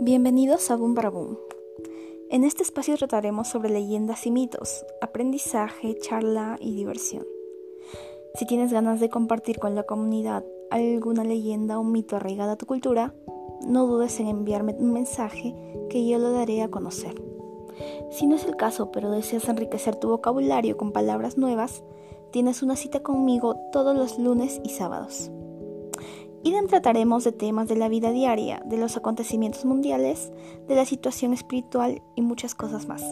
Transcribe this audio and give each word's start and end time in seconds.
Bienvenidos 0.00 0.70
a 0.70 0.76
Boom 0.76 0.94
para 0.94 1.10
Boom. 1.10 1.36
En 2.30 2.44
este 2.44 2.62
espacio 2.62 2.96
trataremos 2.96 3.48
sobre 3.48 3.68
leyendas 3.68 4.26
y 4.26 4.30
mitos, 4.30 4.86
aprendizaje, 5.00 5.98
charla 5.98 6.56
y 6.60 6.72
diversión. 6.72 7.26
Si 8.34 8.46
tienes 8.46 8.72
ganas 8.72 9.00
de 9.00 9.10
compartir 9.10 9.58
con 9.58 9.74
la 9.74 9.82
comunidad 9.82 10.44
alguna 10.70 11.24
leyenda 11.24 11.80
o 11.80 11.84
mito 11.84 12.14
arraigada 12.14 12.52
a 12.52 12.56
tu 12.56 12.64
cultura, 12.64 13.12
no 13.66 13.88
dudes 13.88 14.20
en 14.20 14.28
enviarme 14.28 14.76
un 14.78 14.92
mensaje 14.92 15.52
que 15.90 16.06
yo 16.06 16.18
lo 16.18 16.30
daré 16.30 16.62
a 16.62 16.70
conocer. 16.70 17.20
Si 18.12 18.28
no 18.28 18.36
es 18.36 18.44
el 18.44 18.54
caso, 18.54 18.92
pero 18.92 19.10
deseas 19.10 19.48
enriquecer 19.48 19.96
tu 19.96 20.10
vocabulario 20.10 20.76
con 20.76 20.92
palabras 20.92 21.36
nuevas, 21.38 21.82
tienes 22.30 22.62
una 22.62 22.76
cita 22.76 23.00
conmigo 23.00 23.56
todos 23.72 23.96
los 23.96 24.16
lunes 24.16 24.60
y 24.62 24.68
sábados. 24.68 25.32
Y 26.44 26.54
trataremos 26.68 27.24
de 27.24 27.32
temas 27.32 27.68
de 27.68 27.76
la 27.76 27.88
vida 27.88 28.10
diaria, 28.10 28.62
de 28.64 28.76
los 28.76 28.96
acontecimientos 28.96 29.64
mundiales, 29.64 30.30
de 30.68 30.76
la 30.76 30.84
situación 30.84 31.32
espiritual 31.32 32.02
y 32.14 32.22
muchas 32.22 32.54
cosas 32.54 32.86
más. 32.86 33.02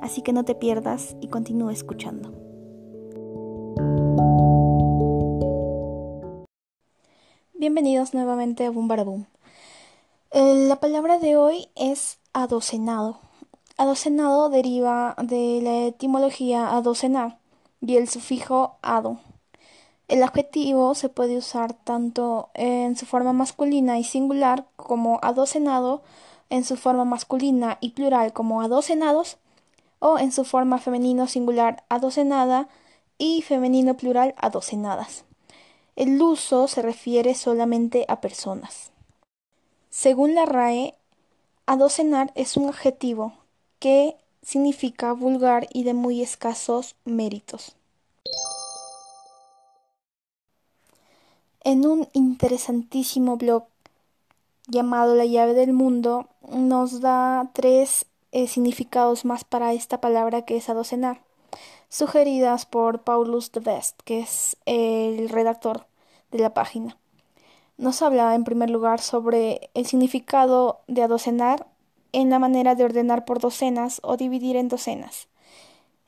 Así 0.00 0.22
que 0.22 0.32
no 0.32 0.44
te 0.44 0.54
pierdas 0.54 1.16
y 1.20 1.28
continúe 1.28 1.70
escuchando. 1.70 2.32
Bienvenidos 7.54 8.14
nuevamente 8.14 8.66
a 8.66 8.70
Boom 8.70 8.88
Boom. 8.88 9.26
Eh, 10.30 10.66
la 10.68 10.76
palabra 10.76 11.18
de 11.18 11.36
hoy 11.36 11.68
es 11.74 12.18
adocenado. 12.32 13.18
Adocenado 13.76 14.50
deriva 14.50 15.16
de 15.22 15.60
la 15.62 15.86
etimología 15.86 16.76
adocenar 16.76 17.38
y 17.80 17.96
el 17.96 18.08
sufijo 18.08 18.76
ado. 18.82 19.18
El 20.12 20.22
adjetivo 20.22 20.94
se 20.94 21.08
puede 21.08 21.38
usar 21.38 21.72
tanto 21.72 22.50
en 22.52 22.98
su 22.98 23.06
forma 23.06 23.32
masculina 23.32 23.98
y 23.98 24.04
singular 24.04 24.66
como 24.76 25.18
adocenado, 25.22 26.02
en 26.50 26.64
su 26.64 26.76
forma 26.76 27.06
masculina 27.06 27.78
y 27.80 27.92
plural 27.92 28.34
como 28.34 28.60
adocenados, 28.60 29.38
o 30.00 30.18
en 30.18 30.30
su 30.30 30.44
forma 30.44 30.76
femenino 30.76 31.28
singular 31.28 31.84
adocenada 31.88 32.68
y 33.16 33.40
femenino 33.40 33.96
plural 33.96 34.34
adocenadas. 34.36 35.24
El 35.96 36.20
uso 36.20 36.68
se 36.68 36.82
refiere 36.82 37.34
solamente 37.34 38.04
a 38.06 38.20
personas. 38.20 38.92
Según 39.88 40.34
la 40.34 40.44
RAE, 40.44 40.94
adocenar 41.64 42.32
es 42.34 42.58
un 42.58 42.68
adjetivo 42.68 43.32
que 43.78 44.18
significa 44.42 45.14
vulgar 45.14 45.68
y 45.72 45.84
de 45.84 45.94
muy 45.94 46.20
escasos 46.20 46.96
méritos. 47.06 47.76
En 51.64 51.86
un 51.86 52.08
interesantísimo 52.12 53.36
blog 53.36 53.66
llamado 54.66 55.14
La 55.14 55.26
llave 55.26 55.54
del 55.54 55.72
mundo 55.72 56.26
nos 56.50 57.00
da 57.00 57.50
tres 57.52 58.06
eh, 58.32 58.48
significados 58.48 59.24
más 59.24 59.44
para 59.44 59.72
esta 59.72 60.00
palabra 60.00 60.42
que 60.42 60.56
es 60.56 60.68
adocenar, 60.68 61.22
sugeridas 61.88 62.66
por 62.66 63.02
Paulus 63.02 63.52
de 63.52 63.60
Best, 63.60 64.00
que 64.04 64.18
es 64.18 64.56
el 64.66 65.28
redactor 65.28 65.86
de 66.32 66.38
la 66.40 66.52
página. 66.52 66.96
Nos 67.78 68.02
habla 68.02 68.34
en 68.34 68.42
primer 68.42 68.68
lugar 68.68 69.00
sobre 69.00 69.70
el 69.74 69.86
significado 69.86 70.80
de 70.88 71.04
adocenar 71.04 71.68
en 72.10 72.28
la 72.28 72.40
manera 72.40 72.74
de 72.74 72.84
ordenar 72.84 73.24
por 73.24 73.38
docenas 73.38 74.00
o 74.02 74.16
dividir 74.16 74.56
en 74.56 74.66
docenas. 74.66 75.28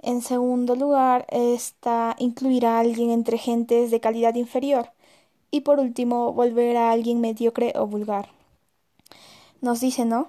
En 0.00 0.22
segundo 0.22 0.76
lugar, 0.76 1.26
esta 1.28 2.16
incluirá 2.18 2.78
a 2.78 2.80
alguien 2.80 3.10
entre 3.10 3.36
gentes 3.36 3.90
de 3.90 4.00
calidad 4.00 4.34
inferior, 4.34 4.90
y 5.52 5.60
por 5.60 5.78
último, 5.78 6.32
volver 6.32 6.76
a 6.76 6.90
alguien 6.90 7.20
mediocre 7.20 7.74
o 7.76 7.86
vulgar. 7.86 8.30
Nos 9.60 9.80
dice, 9.80 10.04
¿no? 10.04 10.26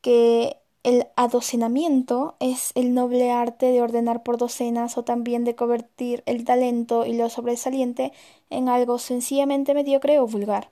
Que 0.00 0.56
el 0.82 1.06
adocenamiento 1.16 2.34
es 2.40 2.72
el 2.74 2.92
noble 2.94 3.30
arte 3.30 3.66
de 3.66 3.80
ordenar 3.80 4.22
por 4.24 4.38
docenas 4.38 4.98
o 4.98 5.04
también 5.04 5.44
de 5.44 5.54
convertir 5.54 6.24
el 6.26 6.44
talento 6.44 7.06
y 7.06 7.14
lo 7.14 7.30
sobresaliente 7.30 8.12
en 8.50 8.68
algo 8.68 8.98
sencillamente 8.98 9.74
mediocre 9.74 10.18
o 10.18 10.26
vulgar. 10.26 10.70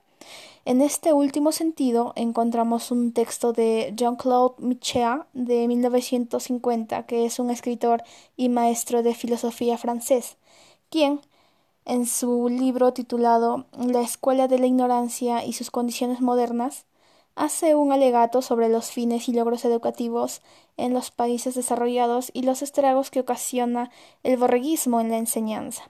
En 0.65 0.81
este 0.81 1.13
último 1.13 1.51
sentido, 1.51 2.13
encontramos 2.15 2.89
un 2.89 3.11
texto 3.11 3.53
de 3.53 3.93
Jean-Claude 3.95 4.55
Michéa 4.59 5.27
de 5.33 5.67
1950, 5.67 7.05
que 7.05 7.25
es 7.25 7.37
un 7.37 7.49
escritor 7.49 8.03
y 8.37 8.49
maestro 8.49 9.03
de 9.03 9.13
filosofía 9.13 9.77
francés, 9.77 10.37
quien, 10.89 11.19
en 11.85 12.05
su 12.05 12.49
libro 12.49 12.93
titulado 12.93 13.65
La 13.77 14.01
Escuela 14.01 14.47
de 14.47 14.59
la 14.59 14.67
Ignorancia 14.67 15.45
y 15.45 15.53
sus 15.53 15.71
condiciones 15.71 16.21
modernas, 16.21 16.85
hace 17.35 17.75
un 17.75 17.91
alegato 17.91 18.41
sobre 18.41 18.69
los 18.69 18.91
fines 18.91 19.27
y 19.27 19.33
logros 19.33 19.65
educativos 19.65 20.41
en 20.77 20.93
los 20.93 21.11
países 21.11 21.55
desarrollados 21.55 22.31
y 22.33 22.43
los 22.43 22.61
estragos 22.61 23.11
que 23.11 23.19
ocasiona 23.19 23.91
el 24.23 24.37
borreguismo 24.37 25.01
en 25.01 25.09
la 25.09 25.17
enseñanza, 25.17 25.83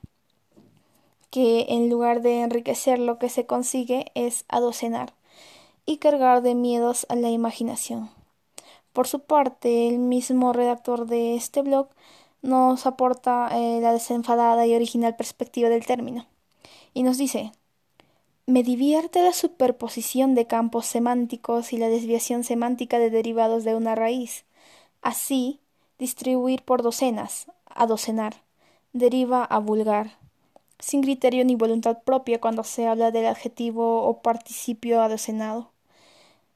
que 1.30 1.68
en 1.70 1.90
lugar 1.90 2.22
de 2.22 2.42
enriquecer 2.42 3.00
lo 3.00 3.18
que 3.18 3.30
se 3.30 3.46
consigue 3.46 4.12
es 4.16 4.46
adocenar 4.48 5.14
y 5.86 5.98
cargar 5.98 6.42
de 6.42 6.56
miedos 6.56 7.06
a 7.10 7.16
la 7.16 7.30
imaginación. 7.30 8.10
Por 8.94 9.08
su 9.08 9.20
parte, 9.22 9.90
el 9.90 9.98
mismo 9.98 10.54
redactor 10.54 11.08
de 11.08 11.36
este 11.36 11.62
blog 11.62 11.88
nos 12.44 12.86
aporta 12.86 13.50
eh, 13.54 13.80
la 13.82 13.94
desenfadada 13.94 14.68
y 14.68 14.76
original 14.76 15.16
perspectiva 15.16 15.70
del 15.70 15.86
término. 15.86 16.28
Y 16.94 17.02
nos 17.02 17.18
dice, 17.18 17.54
me 18.46 18.62
divierte 18.62 19.24
la 19.24 19.34
superposición 19.34 20.36
de 20.36 20.46
campos 20.46 20.86
semánticos 20.86 21.72
y 21.74 21.78
la 21.78 21.88
desviación 21.88 22.44
semántica 22.44 23.00
de 23.00 23.10
derivados 23.10 23.64
de 23.64 23.74
una 23.74 23.96
raíz. 23.96 24.44
Así, 25.02 25.62
distribuir 25.98 26.64
por 26.64 26.84
docenas, 26.84 27.48
a 27.66 27.88
docenar, 27.88 28.44
deriva 28.92 29.46
a 29.46 29.60
vulgar, 29.60 30.18
sin 30.80 31.02
criterio 31.02 31.46
ni 31.46 31.56
voluntad 31.56 32.04
propia 32.04 32.42
cuando 32.42 32.66
se 32.66 32.88
habla 32.88 33.12
del 33.12 33.28
adjetivo 33.28 34.04
o 34.04 34.22
participio 34.22 35.02
adocenado. 35.02 35.72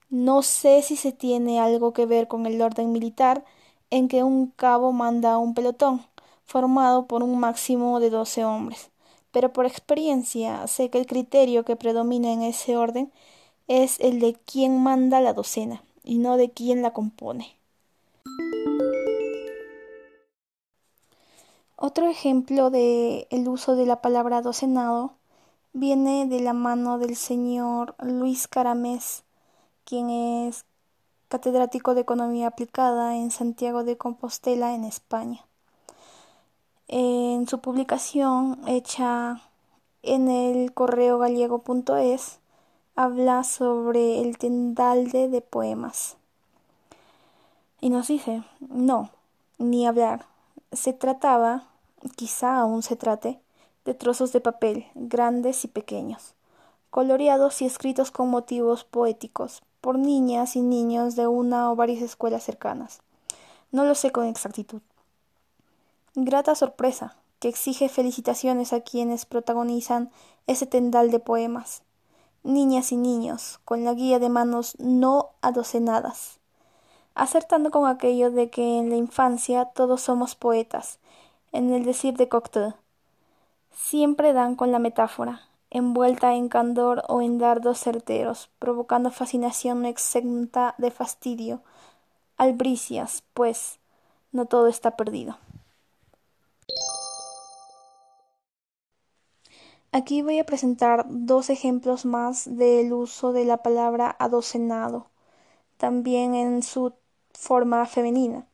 No 0.09 0.43
sé 0.43 0.81
si 0.81 0.97
se 0.97 1.13
tiene 1.13 1.61
algo 1.61 1.93
que 1.93 2.05
ver 2.05 2.27
con 2.27 2.45
el 2.45 2.61
orden 2.61 2.91
militar, 2.91 3.45
en 3.89 4.07
que 4.07 4.23
un 4.23 4.47
cabo 4.47 4.91
manda 4.91 5.37
un 5.37 5.53
pelotón, 5.53 6.05
formado 6.45 7.05
por 7.05 7.23
un 7.23 7.39
máximo 7.39 7.99
de 7.99 8.09
doce 8.09 8.45
hombres. 8.45 8.89
Pero 9.31 9.53
por 9.53 9.65
experiencia 9.65 10.65
sé 10.67 10.89
que 10.89 10.97
el 10.97 11.05
criterio 11.05 11.63
que 11.63 11.75
predomina 11.75 12.31
en 12.31 12.41
ese 12.41 12.77
orden 12.77 13.11
es 13.67 13.99
el 13.99 14.19
de 14.19 14.33
quien 14.33 14.81
manda 14.81 15.21
la 15.21 15.33
docena 15.33 15.83
y 16.03 16.17
no 16.17 16.37
de 16.37 16.49
quien 16.51 16.81
la 16.81 16.91
compone. 16.91 17.57
Otro 21.75 22.09
ejemplo 22.09 22.71
de 22.71 23.27
el 23.29 23.47
uso 23.47 23.75
de 23.75 23.85
la 23.85 24.01
palabra 24.01 24.41
docenado 24.41 25.13
viene 25.73 26.25
de 26.25 26.39
la 26.39 26.53
mano 26.53 26.97
del 26.97 27.15
señor 27.15 27.93
Luis 27.99 28.47
Caramés, 28.47 29.23
quien 29.83 30.09
es 30.09 30.65
catedrático 31.29 31.93
de 31.93 32.01
Economía 32.01 32.47
Aplicada 32.47 33.15
en 33.15 33.31
Santiago 33.31 33.83
de 33.83 33.97
Compostela, 33.97 34.73
en 34.73 34.83
España. 34.83 35.45
En 36.87 37.47
su 37.47 37.59
publicación 37.59 38.61
hecha 38.67 39.41
en 40.03 40.29
el 40.29 40.73
correo 40.73 41.19
gallego.es 41.19 42.39
habla 42.95 43.43
sobre 43.43 44.21
el 44.21 44.37
tendalde 44.37 45.27
de 45.27 45.41
poemas. 45.41 46.17
Y 47.81 47.89
nos 47.89 48.07
dice, 48.07 48.43
no, 48.59 49.11
ni 49.57 49.85
hablar. 49.85 50.25
Se 50.71 50.93
trataba, 50.93 51.65
quizá 52.15 52.57
aún 52.57 52.83
se 52.83 52.95
trate, 52.95 53.39
de 53.85 53.93
trozos 53.93 54.31
de 54.31 54.41
papel, 54.41 54.87
grandes 54.95 55.63
y 55.63 55.67
pequeños, 55.67 56.33
coloreados 56.89 57.61
y 57.61 57.65
escritos 57.65 58.11
con 58.11 58.29
motivos 58.29 58.83
poéticos, 58.83 59.61
por 59.81 59.97
niñas 59.97 60.55
y 60.55 60.61
niños 60.61 61.15
de 61.15 61.27
una 61.27 61.71
o 61.71 61.75
varias 61.75 62.01
escuelas 62.01 62.43
cercanas. 62.43 63.01
No 63.71 63.85
lo 63.85 63.95
sé 63.95 64.11
con 64.11 64.25
exactitud. 64.25 64.81
Grata 66.15 66.55
sorpresa, 66.55 67.15
que 67.39 67.49
exige 67.49 67.89
felicitaciones 67.89 68.73
a 68.73 68.81
quienes 68.81 69.25
protagonizan 69.25 70.09
ese 70.47 70.65
tendal 70.65 71.11
de 71.11 71.19
poemas. 71.19 71.83
Niñas 72.43 72.91
y 72.91 72.97
niños, 72.97 73.59
con 73.65 73.83
la 73.83 73.93
guía 73.93 74.19
de 74.19 74.29
manos 74.29 74.75
no 74.79 75.29
adocenadas. 75.41 76.39
Acertando 77.13 77.71
con 77.71 77.87
aquello 77.87 78.31
de 78.31 78.49
que 78.49 78.77
en 78.77 78.89
la 78.89 78.95
infancia 78.95 79.65
todos 79.65 80.01
somos 80.01 80.35
poetas, 80.35 80.99
en 81.51 81.73
el 81.73 81.83
decir 81.83 82.15
de 82.15 82.29
Cocteau. 82.29 82.73
Siempre 83.71 84.33
dan 84.33 84.55
con 84.55 84.71
la 84.71 84.79
metáfora, 84.79 85.41
envuelta 85.69 86.35
en 86.35 86.49
candor 86.49 87.03
o 87.07 87.21
en 87.21 87.37
dardos 87.37 87.79
certeros, 87.79 88.49
provocando 88.59 89.11
fascinación 89.11 89.85
exenta 89.85 90.75
de 90.77 90.91
fastidio. 90.91 91.61
Albricias, 92.37 93.23
pues, 93.33 93.79
no 94.31 94.45
todo 94.45 94.67
está 94.67 94.95
perdido. 94.95 95.37
Aquí 99.91 100.21
voy 100.21 100.37
a 100.37 100.45
presentar 100.45 101.05
dos 101.07 101.49
ejemplos 101.49 102.05
más 102.05 102.57
del 102.57 102.93
uso 102.93 103.31
de 103.31 103.45
la 103.45 103.57
palabra 103.57 104.15
adocenado, 104.19 105.07
también 105.77 106.35
en 106.35 106.61
su 106.61 106.93
forma 107.33 107.85
femenina. 107.85 108.45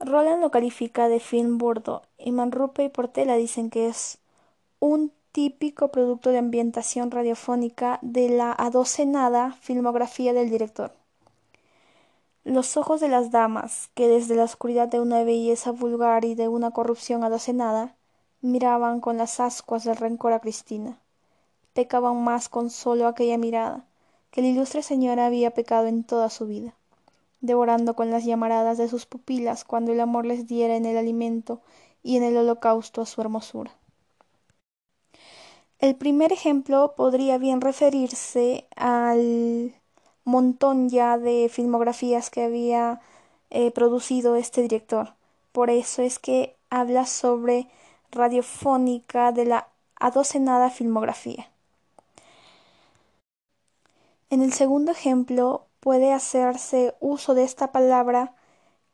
Roland 0.00 0.40
lo 0.40 0.50
califica 0.50 1.08
de 1.08 1.20
film 1.20 1.58
burdo 1.58 2.02
y 2.16 2.32
Manrupe 2.32 2.84
y 2.84 2.88
Portela 2.88 3.36
dicen 3.36 3.68
que 3.68 3.86
es 3.86 4.18
un 4.78 5.12
típico 5.32 5.88
producto 5.88 6.30
de 6.30 6.38
ambientación 6.38 7.10
radiofónica 7.10 7.98
de 8.02 8.28
la 8.28 8.52
adocenada 8.52 9.52
filmografía 9.60 10.32
del 10.32 10.50
director. 10.50 10.92
Los 12.44 12.76
ojos 12.76 13.00
de 13.00 13.08
las 13.08 13.30
damas, 13.30 13.90
que 13.94 14.08
desde 14.08 14.34
la 14.34 14.44
oscuridad 14.44 14.88
de 14.88 15.00
una 15.00 15.22
belleza 15.24 15.72
vulgar 15.72 16.24
y 16.24 16.34
de 16.34 16.48
una 16.48 16.70
corrupción 16.70 17.22
adocenada, 17.24 17.94
miraban 18.40 19.00
con 19.00 19.16
las 19.18 19.40
ascuas 19.40 19.84
del 19.84 19.96
rencor 19.96 20.32
a 20.32 20.40
Cristina. 20.40 20.98
Pecaban 21.74 22.22
más 22.24 22.48
con 22.48 22.70
solo 22.70 23.06
aquella 23.06 23.38
mirada, 23.38 23.84
que 24.30 24.42
la 24.42 24.48
ilustre 24.48 24.82
señora 24.82 25.26
había 25.26 25.52
pecado 25.52 25.86
en 25.86 26.04
toda 26.04 26.30
su 26.30 26.46
vida 26.46 26.74
devorando 27.40 27.94
con 27.94 28.10
las 28.10 28.24
llamaradas 28.24 28.78
de 28.78 28.88
sus 28.88 29.06
pupilas 29.06 29.64
cuando 29.64 29.92
el 29.92 30.00
amor 30.00 30.26
les 30.26 30.46
diera 30.46 30.76
en 30.76 30.84
el 30.86 30.96
alimento 30.96 31.60
y 32.02 32.16
en 32.16 32.22
el 32.22 32.36
holocausto 32.36 33.02
a 33.02 33.06
su 33.06 33.20
hermosura. 33.20 33.72
El 35.80 35.96
primer 35.96 36.30
ejemplo 36.30 36.94
podría 36.94 37.38
bien 37.38 37.62
referirse 37.62 38.66
al 38.76 39.74
montón 40.24 40.90
ya 40.90 41.16
de 41.16 41.48
filmografías 41.50 42.28
que 42.28 42.44
había 42.44 43.00
eh, 43.48 43.70
producido 43.70 44.36
este 44.36 44.60
director. 44.60 45.14
Por 45.52 45.70
eso 45.70 46.02
es 46.02 46.18
que 46.18 46.54
habla 46.68 47.06
sobre 47.06 47.66
radiofónica 48.10 49.32
de 49.32 49.46
la 49.46 49.68
adocenada 49.98 50.68
filmografía. 50.68 51.50
En 54.28 54.42
el 54.42 54.52
segundo 54.52 54.92
ejemplo 54.92 55.66
puede 55.80 56.12
hacerse 56.12 56.94
uso 57.00 57.34
de 57.34 57.44
esta 57.44 57.72
palabra 57.72 58.34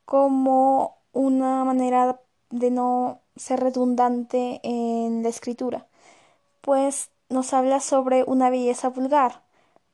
como 0.04 0.98
una 1.12 1.64
manera 1.64 2.20
de 2.50 2.70
no 2.70 3.20
ser 3.34 3.58
redundante 3.60 4.60
en 4.62 5.24
la 5.24 5.28
escritura, 5.28 5.86
pues 6.66 7.10
nos 7.28 7.54
habla 7.54 7.78
sobre 7.78 8.24
una 8.24 8.50
belleza 8.50 8.88
vulgar. 8.88 9.40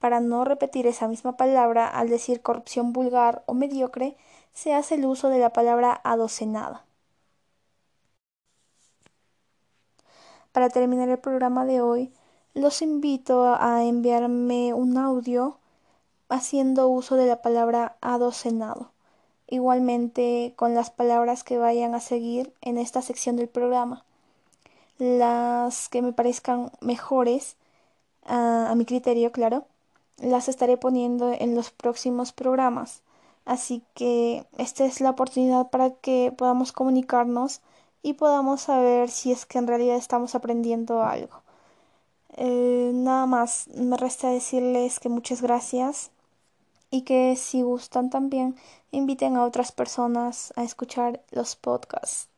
Para 0.00 0.20
no 0.20 0.44
repetir 0.44 0.86
esa 0.86 1.06
misma 1.06 1.36
palabra 1.36 1.86
al 1.86 2.08
decir 2.08 2.40
corrupción 2.40 2.94
vulgar 2.94 3.44
o 3.46 3.52
mediocre, 3.52 4.16
se 4.54 4.72
hace 4.74 4.94
el 4.94 5.04
uso 5.04 5.28
de 5.28 5.38
la 5.38 5.50
palabra 5.50 6.00
adocenada. 6.02 6.86
Para 10.52 10.70
terminar 10.70 11.10
el 11.10 11.18
programa 11.18 11.66
de 11.66 11.82
hoy, 11.82 12.10
los 12.54 12.80
invito 12.80 13.54
a 13.54 13.84
enviarme 13.84 14.72
un 14.72 14.96
audio 14.96 15.58
haciendo 16.30 16.88
uso 16.88 17.16
de 17.16 17.26
la 17.26 17.42
palabra 17.42 17.96
adocenado. 18.00 18.92
Igualmente 19.46 20.54
con 20.56 20.74
las 20.74 20.90
palabras 20.90 21.44
que 21.44 21.58
vayan 21.58 21.94
a 21.94 22.00
seguir 22.00 22.54
en 22.62 22.78
esta 22.78 23.02
sección 23.02 23.36
del 23.36 23.48
programa. 23.48 24.06
Las 25.02 25.88
que 25.88 26.00
me 26.00 26.12
parezcan 26.12 26.70
mejores, 26.80 27.56
a, 28.24 28.72
mi 28.76 28.84
criterio, 28.84 29.32
claro, 29.32 29.66
las 30.18 30.48
estaré 30.48 30.76
poniendo 30.76 31.32
en 31.32 31.56
los 31.56 31.72
próximos 31.72 32.32
programas. 32.32 33.02
Así 33.44 33.82
que 33.94 34.46
esta 34.58 34.84
es 34.84 35.00
la 35.00 35.10
oportunidad 35.10 35.70
para 35.70 35.90
que 35.90 36.32
podamos 36.36 36.70
comunicarnos 36.70 37.62
y 38.04 38.12
podamos 38.12 38.60
saber 38.60 39.10
si 39.10 39.32
es 39.32 39.44
que 39.44 39.58
en 39.58 39.66
realidad 39.66 39.96
estamos 39.96 40.36
aprendiendo 40.36 41.02
algo. 41.02 41.42
Eh, 42.36 42.92
nada 42.94 43.26
más, 43.26 43.66
me 43.74 43.96
resta 43.96 44.28
decirles 44.30 45.00
que 45.00 45.08
muchas 45.08 45.42
gracias 45.42 46.12
y 46.90 47.02
que 47.02 47.34
si 47.34 47.62
gustan 47.62 48.08
también 48.08 48.54
inviten 48.92 49.36
a 49.36 49.44
otras 49.44 49.72
personas 49.72 50.52
a 50.54 50.62
escuchar 50.62 51.22
los 51.32 51.56
podcasts. 51.56 52.31